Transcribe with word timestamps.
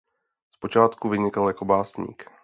Zpočátku 0.51 1.09
vynikal 1.09 1.47
jako 1.47 1.65
básník. 1.65 2.29